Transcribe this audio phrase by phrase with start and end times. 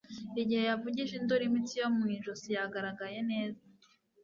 [0.41, 3.61] igihe yavugije induru, imitsi yo mu ijosi yagaragaye neza